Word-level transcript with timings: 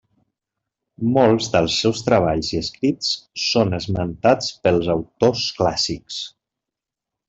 Molts 1.17 1.49
dels 1.57 1.75
seus 1.83 2.01
treballs 2.07 2.51
i 2.57 2.63
escrits 2.63 3.13
són 3.45 3.79
esmentats 3.83 4.51
pels 4.67 4.93
autors 4.99 5.49
clàssics. 5.63 6.23